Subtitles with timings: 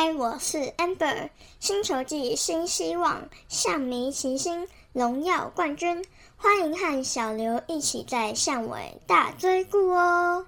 [0.00, 6.04] 嗨，我是 Amber，星球季新希望，象迷齐心，荣耀冠军，
[6.36, 10.46] 欢迎和小刘一起在巷尾大追顾哦。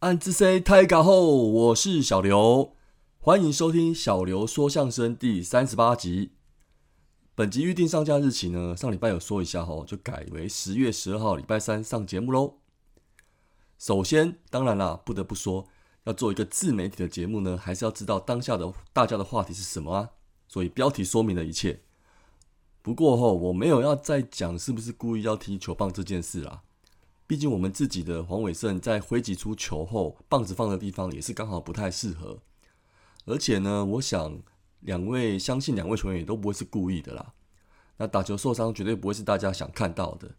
[0.00, 2.74] 暗之 C 太嘎后，我是小刘，
[3.18, 6.32] 欢迎收听小刘说相声第三十八集。
[7.34, 12.60] 本集预定上架日期呢，上礼拜有说一下吼，就改为十月十二号礼拜三上节目喽。
[13.78, 15.68] 首先，当然啦，不得不说，
[16.04, 20.08] 要做一个自媒体的节目呢，还是要知道当下的大家的话题是什么啊。
[20.48, 21.82] 所以标题说明了一切。
[22.80, 26.62] 不过吼，我没有要再讲是不是故意要踢球棒这件事啦。
[27.30, 32.38] 毕竟我们自己的黄伟胜在挥击出球后，棒子放的地方也是刚好不太适合。
[33.24, 34.42] 而且呢，我想
[34.80, 37.34] 两位相信两位球员也都不会是故意的啦。
[37.98, 40.32] 那打球受伤绝对不会是大家想看到的。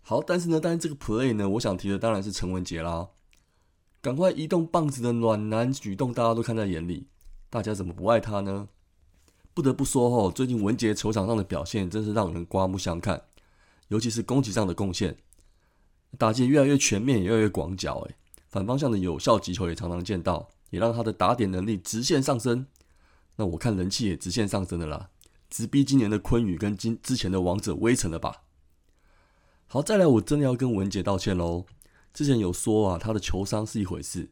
[0.00, 3.10] 好，但是呢，但是这个 play 呢，我想提的当然是陈文杰啦。
[4.00, 7.06] 赶快移动棒子的暖男举动，大家都看在眼里。
[7.48, 8.68] 大家怎么不爱他呢？
[9.54, 13.22] 不得不说哦，最近文杰球场上的表现真是让人刮目相看，
[13.86, 15.16] 尤其是攻击上的贡献。
[16.16, 17.98] 打击越来越全面，也越来越广角。
[18.08, 18.16] 诶，
[18.48, 22.66] 反方向的有效击球也常常见到，也让他的打点能力直线上升。
[23.36, 25.10] 那我看人气也直线上升的啦，
[25.50, 28.42] 直逼今年的昆宇跟今之前的王者威城了吧？
[29.66, 31.66] 好，再来，我真的要跟文杰道歉喽。
[32.14, 34.30] 之前有说啊，他的球商是一回事，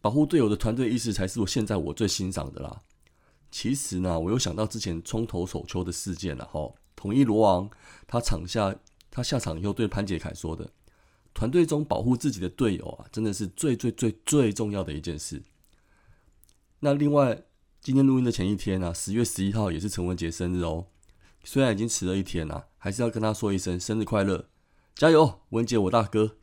[0.00, 2.82] 保护队友的团队意识才是我现在我最欣赏的啦。
[3.50, 6.72] 其实呢，我又想到之前冲头手球的事件了哈。
[6.94, 7.68] 统一罗王
[8.06, 8.74] 他场下
[9.10, 10.70] 他下场以后对潘杰凯说的。
[11.36, 15.42] 团队中保护自己的队友啊，真的是最最最最重要的一件事。
[16.80, 17.42] 那另外，
[17.82, 20.86] 今天录音的前一天呢，十月十一号也是陈文杰生日哦。
[21.44, 24.48] 虽然已经迟了一天啊，还是要跟他说一声生日快乐，
[24.94, 26.36] 加油，文杰我大哥。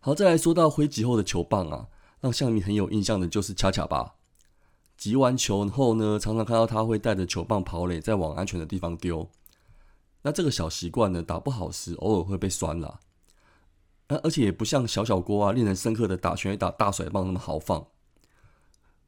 [0.00, 1.88] 好，再来说到挥击后的球棒啊，
[2.20, 4.16] 让向迷很有印象的就是恰恰吧。
[4.98, 9.30] 击完球后呢，常常看到他会带着球棒跑垒，再往安全的地方丢。
[10.20, 13.00] 那这个小习惯呢，打不好时偶尔会被酸了。
[14.18, 17.86] 而且也不像小小郭啊，令人深刻的打拳打大甩棒那么豪放。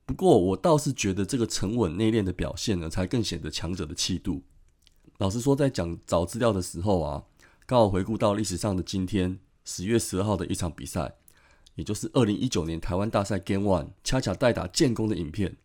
[0.04, 4.42] 不过我倒是觉得这个沉稳内敛的表现呢，才更显得强者的气度。
[5.18, 7.24] 老实说，在讲找资料的时候啊，
[7.66, 11.14] 刚好回顾到历史上的今天十月十二号的一场比赛，
[11.76, 15.56] 也就是二零一九年台湾大赛 Game One 恰恰代打建功的影片。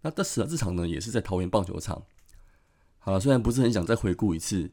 [0.00, 2.04] 那这时这场呢，也是在桃园棒球场。
[2.98, 4.72] 好了，虽然不是很想再回顾一次，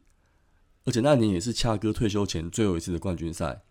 [0.86, 3.64] 而且那年也是恰哥退休前最后一次的冠军赛。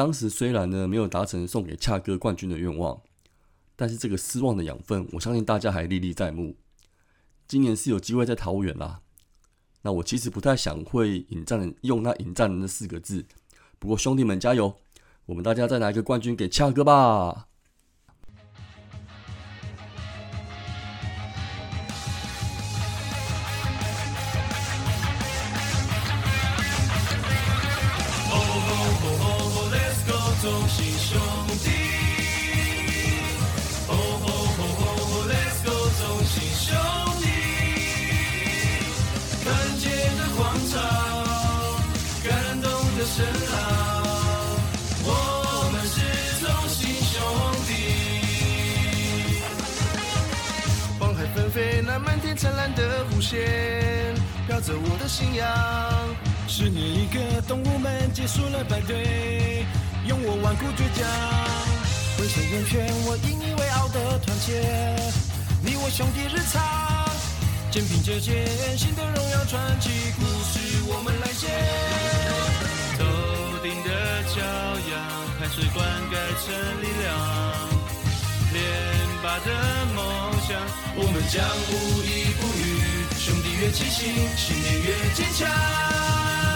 [0.00, 3.02] 当时虽然呢没有达成送给恰哥冠军的愿望，
[3.76, 6.56] 但是这个失望的养分，我相信大家还历历在目。
[7.46, 9.02] 今年是有机会在桃园啦。
[9.82, 13.26] 那我其实不太想会引战用那引战人的四个字，
[13.78, 14.74] 不过兄弟们加油，
[15.26, 17.49] 我们大家再拿一个冠军给恰哥吧。
[30.50, 31.16] 恭心兄
[31.62, 31.70] 弟！
[33.86, 36.66] 哦吼吼吼吼，Let's go，恭心兄
[37.20, 37.24] 弟！
[39.44, 39.46] 团
[39.78, 39.84] 结
[40.18, 40.38] 的广
[40.68, 40.74] 场，
[42.24, 42.28] 感
[42.60, 42.66] 动
[42.98, 43.14] 的声
[43.52, 43.54] 浪，
[45.04, 45.08] 我
[45.70, 45.94] 们是
[46.44, 47.14] 恭喜兄
[47.68, 47.70] 弟！
[50.98, 54.16] 黄海纷飞，那漫天灿烂的弧线，
[54.48, 55.46] 飘着我的信仰。
[56.48, 59.64] 十年一个，动物们结束了排队。
[60.10, 61.06] 用我顽固倔强，
[62.18, 64.58] 浑身圆圈，我引以为傲的团结。
[65.62, 66.58] 你我兄弟日常，
[67.70, 68.44] 肩并着肩，
[68.76, 71.46] 新的荣耀传奇故事我们来写。
[72.98, 73.06] 头
[73.62, 73.88] 顶的
[74.34, 74.42] 骄
[74.90, 74.98] 阳，
[75.38, 75.78] 汗水灌
[76.10, 77.06] 溉成力量。
[78.50, 78.58] 连
[79.22, 79.46] 拔的
[79.94, 80.58] 梦想，
[80.96, 81.38] 我们将
[81.70, 83.06] 无依不语。
[83.16, 86.49] 兄弟越齐心，信念越坚强。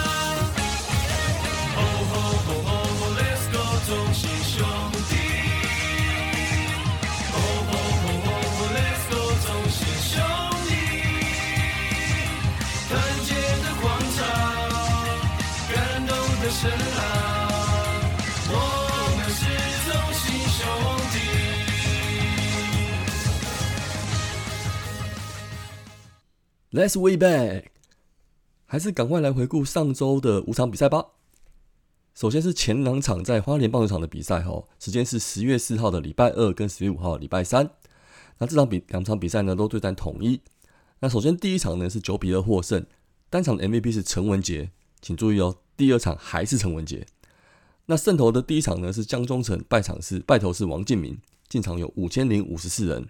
[26.71, 27.67] Let's way back，
[28.65, 31.05] 还是赶快来回顾上周的五场比赛吧。
[32.13, 37.69] 首先是前两场在花莲棒球场的比赛，哈，时间是十月四号的礼拜二跟十月五号的礼拜三。
[38.39, 40.41] 那这场比两场比赛呢都对战统一。
[40.99, 42.85] 那首先第一场呢是九比二获胜，
[43.29, 44.71] 单场的 MVP 是陈文杰，
[45.01, 47.05] 请注意哦，第二场还是陈文杰。
[47.85, 53.07] 那胜投的第一场呢是江中诚，败场是败投是王敬明，进场有五千零五十四人。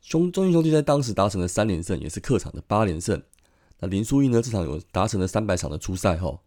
[0.00, 3.22] 兄中信兄弟在当时达成了三连胜，也是客场的八连胜。
[3.80, 4.40] 那林书义呢？
[4.40, 6.40] 这场有达成了三百场的初赛后，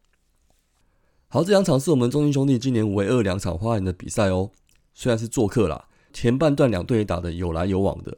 [1.28, 4.52] 好，这两场是我们中信兄弟今年唯二两场花莲的比赛哦。
[4.94, 8.18] 虽然是做客啦，前半段两队打的有来有往的，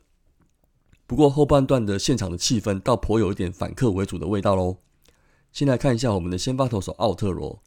[1.08, 4.78] 不过后半段的现场的气氛倒颇有一点反客为主的味道喽。
[5.52, 7.60] 先来看一下我们的先发投手奥特罗，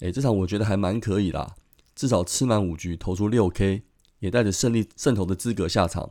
[0.00, 1.54] 诶，这场我觉得还蛮可以啦，
[1.94, 3.82] 至少吃满五局，投出六 K，
[4.20, 6.10] 也带着胜利胜投的资格下场。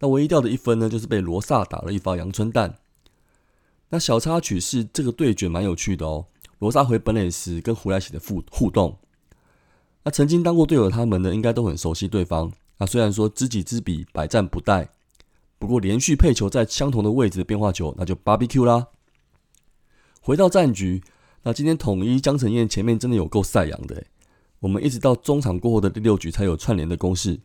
[0.00, 2.78] 那唯一掉的一分呢，就是被罗萨打了一发阳春弹。
[3.90, 6.26] 那小插曲是这个对决蛮有趣的哦。
[6.58, 8.98] 罗萨回本垒时跟胡来喜的互互动，
[10.04, 12.52] 那曾经当过队友他们呢，应该都很熟悉对方。
[12.78, 14.88] 那，虽然说知己知彼，百战不殆，
[15.58, 18.86] 不过连续配球在相同的位置变化球，那就 BBQ 啦。
[20.20, 21.02] 回到战局，
[21.44, 24.04] 那今天统一江承燕前面真的有够赛扬的，
[24.60, 27.40] 我们一直到中场过后的第六局才有串联的攻势。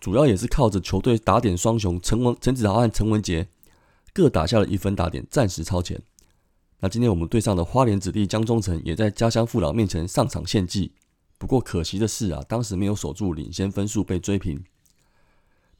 [0.00, 3.48] 主要也是靠着球队打点双雄陈文陈子豪和陈文杰
[4.12, 6.00] 各打下了一分打点，暂时超前。
[6.80, 10.92] 那今天我们队上的花莲子弟江中诚也在家乡父老面前上场献技，
[11.36, 14.64] 不过可惜的是啊，当时没有守住领先分数被追平。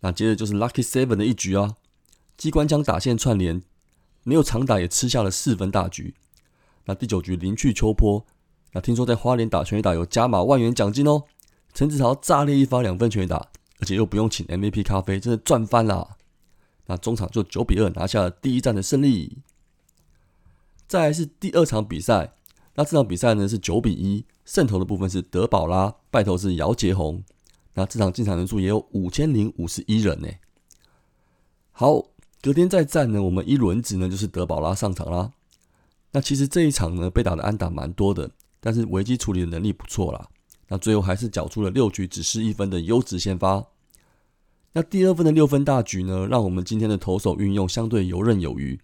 [0.01, 1.77] 那接着就是 Lucky Seven 的一局啊，
[2.37, 3.63] 机关枪打线串联，
[4.23, 6.15] 没有长打也吃下了四分大局。
[6.87, 8.25] 那第九局林去秋坡，
[8.73, 11.25] 那听说在花莲打全垒打有加码万元奖金哦，
[11.73, 13.49] 陈子豪炸裂一发两分全垒打。
[13.81, 16.17] 而且又不用请 MVP 咖啡，真的赚翻啦。
[16.87, 19.39] 那中场就九比二拿下了第一战的胜利。
[20.87, 22.35] 再来是第二场比赛，
[22.77, 27.23] 那这场比赛呢是九比一，胜投的部分是德保拉，败投是姚杰宏。
[27.75, 30.29] 那这场进场人数也有五千零五十一人呢。
[31.73, 32.05] 好，
[32.41, 35.33] 隔天再战呢，我们一轮子呢就是德保拉上场啦。
[36.15, 38.31] 那其实这一场呢被打的安打蛮多的，
[38.61, 40.29] 但是危机处理的能力不错啦。
[40.69, 43.67] 那最后还是缴出了六局只失一分的优质先发。
[44.73, 48.79] 那第二分的六分大局呢，让我们今天的投手运用相对游刃有余。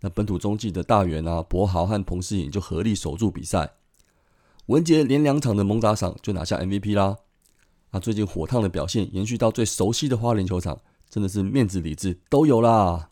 [0.00, 3.72] 那本土中继的大元啊，博豪和彭世颖就合力守住比赛。
[4.66, 7.16] 文杰连两场的猛打赏就拿下 MVP 啦。
[7.92, 13.10] 啊，最近火烫的表现延续到最熟悉的花莲球场，真的是面子理智都有啦。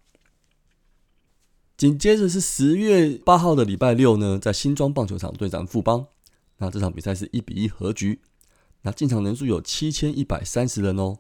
[1.85, 6.07] 紧接着是十月八号的礼拜六呢，在新庄棒球场对战富邦。
[6.57, 8.21] 那这场比赛是一比一和局。
[8.81, 11.19] 那进场人数有七千一百三十人哦。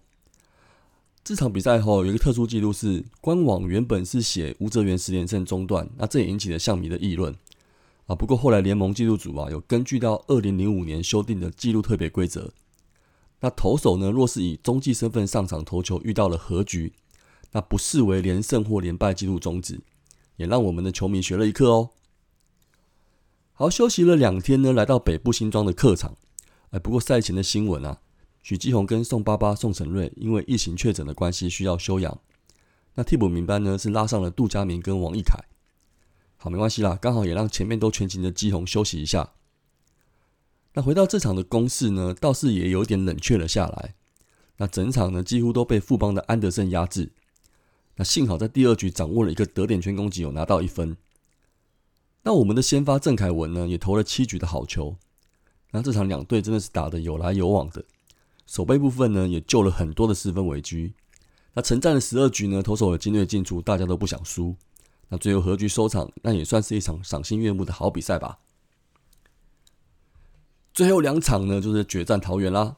[1.22, 7.36] 这场比赛后有一个特殊记录是，官网原本是写吴泽元十连胜中断，那这也引起了象迷的议论
[8.06, 8.14] 啊。
[8.14, 12.50] 不过后来联盟纪录组啊有根据到二零零五年修订的纪录特别规则，
[13.40, 16.94] 那投手呢若是以中继身份上场投球遇到了和局，
[17.52, 19.78] 那不视为连胜或连败记录终止，
[20.36, 21.90] 也让我们的球迷学了一课哦。
[23.52, 26.16] 好，休息了两天呢，来到北部新庄的客场，
[26.70, 28.00] 哎，不过赛前的新闻啊。
[28.42, 32.18] 许基宏跟宋爸爸宋承瑞因为疫情确诊的关系需要休养，
[32.94, 35.38] 那替补名单呢是拉上了杜佳明跟王义凯。
[36.36, 39.32] 好，没关系啦，刚好也让前面都全勤的基宏休息一下。
[40.74, 43.94] 那回到这场的攻势呢，倒是也有点冷却了下来。
[44.58, 47.12] 那整场呢几乎都被富邦的安德森压制。
[47.96, 50.96] 那幸好在第二局掌握了一个得点圈攻击，有拿到一分。
[52.22, 54.96] 那我们的先发郑凯文呢也投了七局的好球。
[55.72, 57.84] 那这场两队真的是打的有来有往的。
[58.46, 60.92] 守备部分呢，也救了很多的四分危机。
[61.54, 64.56] 那城战的十二局呢，投手的精锐进出，大家都不想输。
[65.08, 68.38] 那最后和局收场，那也算是一场赏心悦目的好比赛吧。
[70.72, 72.76] 最后两场呢，就是决战桃园啦。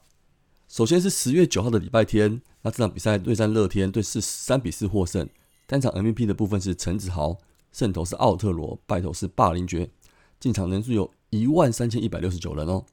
[0.68, 5.28] 首先是十月九号的礼拜天，那这场比赛对战乐天，队是三比四获胜。
[5.66, 7.38] 单场 MVP 的部分是陈子豪，
[7.72, 9.90] 胜投是奥特罗，败投是霸凌爵。
[10.38, 12.84] 进场人数有一万三千一百六十九人哦。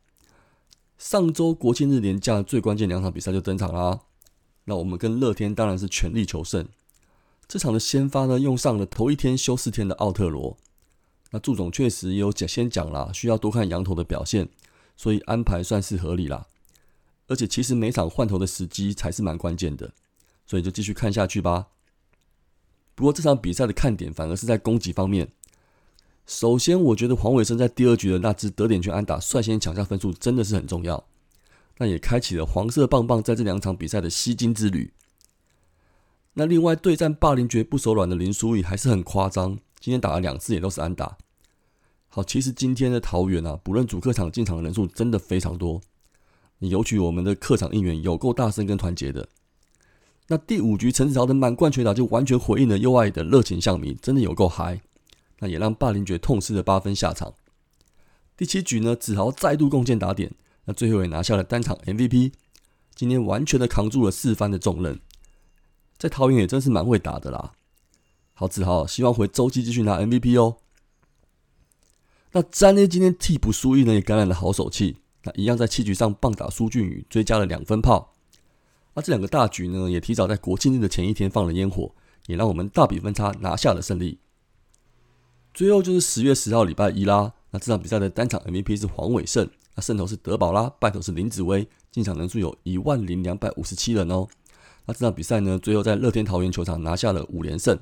[0.98, 4.01] 上周国庆日连假最关键两场比赛就登场啦。
[4.65, 6.68] 那我们跟乐天当然是全力求胜。
[7.48, 10.56] 这场的先发呢，用上了头一天休四天的奥特罗。
[11.32, 14.48] 那祝总确实有讲先讲啦，需要多看羊头的表现，
[14.96, 16.46] 所以安排算是合理啦。
[17.27, 19.94] 而且其实每场换头的时机才是蛮关键的，
[20.46, 21.68] 所以就继续看下去吧。
[22.96, 25.32] 不过这场比赛的看点反而是在攻击方面。
[26.25, 31.06] 首先，我觉得黄伟生在第二局的那支得点圈安打率先抢下分数，真的是很重要。
[31.80, 34.94] 那也开启了黄色棒棒在这两场比赛的吸金之旅。
[36.36, 41.18] 那另外对战霸凌绝不手软的林书义还是很夸张，今天打了两次也都是安打。
[42.08, 45.82] 好，其实今天的桃园啊，不论主客场进场的人数真的非常多，
[46.70, 49.27] 尤其我们的客场应援有够大声跟团结的。
[50.27, 54.82] 那第五局陈子豪的满贯全打就完全回应了右外的热情象迷，真的有够嗨。
[55.39, 57.34] 那也让霸凌爵痛失了八分下场。
[58.38, 60.34] 第七局呢，子豪再度贡献打点，
[60.65, 62.32] 那最后也拿下了单场 MVP。
[62.96, 65.00] 今天完全的扛住了四番的重任，
[65.98, 67.53] 在桃园也真是蛮会打的啦。
[68.34, 70.58] 好，子豪希望回周期继续拿 MVP 哦。
[72.32, 72.88] 那詹呢？
[72.88, 78.13] 今天替补苏毅呢也感染了好手气，那一样在七局上棒打苏俊宇，追加了两分炮。
[78.94, 81.96] 那这两个大局呢，也提早在国庆日的前一天放了烟火，
[82.27, 84.20] 也让我们大比分差拿下了胜利。
[85.53, 87.34] 最后就是十月十号礼拜一啦。
[87.51, 94.27] 那这场比赛的单场 MVP 是黄伟胜，那胜投是德保拉，败投是林子威，进场人数有一万零两百五十七人哦。
[94.86, 97.80] 那这场比赛呢，最后在乐天桃园球场拿下了五连胜，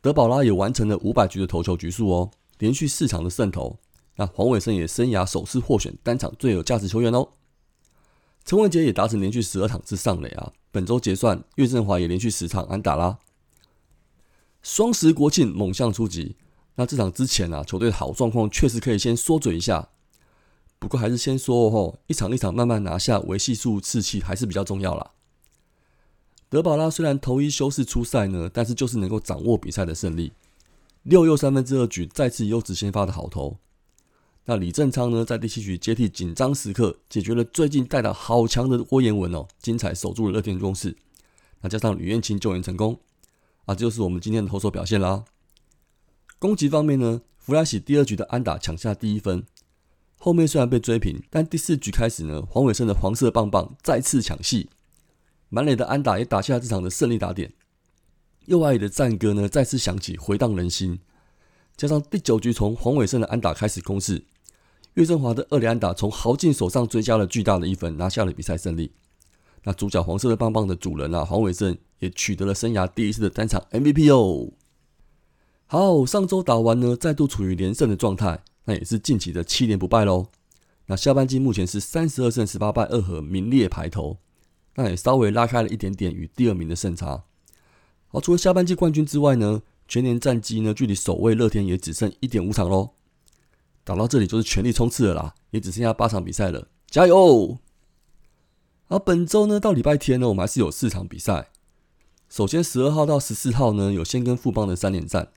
[0.00, 3.78] 德保拉也完成了五百局的投球局数哦，连续四场的胜投。
[4.16, 7.28] 那黄伟胜也生涯首次获选单场最有价值球员哦。
[8.44, 13.18] 陈文杰也达成连续十二场次上垒啊，本周结算，岳振华也连续十场安打啦。
[14.62, 16.36] 双十国庆猛象出击。
[16.76, 19.90] 那这场之前啊，球队的好状况确实可以先缩嘴一下，
[20.80, 25.12] 不过还是先说哦，一场一场慢慢拿下，维系住士气还是比较重要啦。
[26.48, 30.32] 德保拉虽然头一休士出赛呢，但是就是能够掌握比赛的胜利，
[31.04, 33.56] 六又三分之二局再次优质先发的好投。
[34.46, 40.96] 那李正昌呢，在第七局接替紧张时刻，解决了最近带到好强的郭彦文哦，精彩守住了乐天攻势。
[41.62, 43.00] 那加上吕彦青救援成功，
[43.64, 45.24] 啊，这就是我们今天的投手表现啦。
[46.38, 49.46] 攻击方面呢，弗莱喜第二局的安打抢下第一分，
[50.18, 54.68] 后面虽然被追平，但第四局开始呢，黄伟生的黄色棒棒再次抢戏，
[55.48, 57.54] 满垒的安打也打下这场的胜利打点。
[58.44, 61.00] 右外野的战歌呢再次响起，回荡人心。
[61.78, 64.22] 加上第九局从黄伟胜的安打开始攻势，
[64.94, 68.92] 岳振华的二连打从豪进手上追加了巨大的一分，拿下了比赛胜利。
[69.64, 74.52] 那主角黄色的棒棒的主人啊，黄伟胜也取得了生涯第一次的单场 MVP 哦。
[75.66, 80.26] 好，上周打完呢，再度处于连胜的状态，那也是近期的七连不败喽。
[80.86, 84.18] 那下半季目前是三十二胜十八败二和，名列排头，
[84.76, 87.24] 那也稍微拉开了一点点与第二名的胜差。
[88.08, 92.90] 好，除了下半季冠军之外呢，全年战绩呢，距离首位乐天也只剩一点五场喽。
[93.84, 97.58] 打到这里就是全力冲刺了啦，也只剩下八场比赛了，加油！
[98.88, 101.50] 而，本周呢到礼拜天呢，我们还是有四场比赛。
[102.28, 105.28] 首先十二号到十四号呢，有先跟富邦的三连战。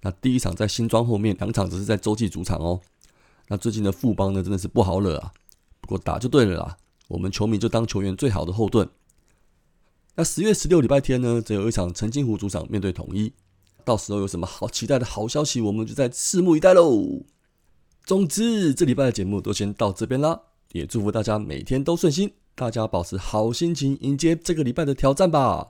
[0.00, 2.80] 那第一场在新庄后面，两场只是在洲际主场哦。
[3.48, 5.32] 那最近的富邦呢，真的是不好惹啊。
[5.80, 6.76] 不过打就对了啦，
[7.08, 8.88] 我们球迷就当球员最好的后盾。
[10.14, 13.32] 那十月十六礼拜天呢，则有一场陈金湖主场面对统一，
[13.84, 17.22] 到时候有什么好期待的好消息，我们就在拭目以待喽。
[18.04, 20.40] 总之，这礼拜的节目都先到这边啦，
[20.72, 25.68] 也祝福大家每天都顺心，大家保持好心情，迎接这个礼拜的挑战吧。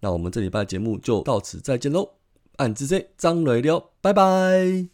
[0.00, 2.10] 那我们这礼拜的节目就到此再见喽。
[2.56, 4.93] 暗之 J 张磊了，拜拜。